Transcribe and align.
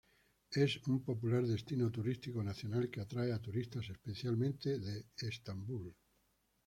Es 0.49 0.77
un 0.87 1.03
popular 1.03 1.45
destino 1.45 1.91
turístico 1.91 2.41
nacional, 2.43 2.89
que 2.89 3.01
atrae 3.01 3.31
a 3.31 3.39
turistas, 3.39 3.87
especialmente 3.87 4.79
de 4.79 5.05
Estambul. 5.15 5.95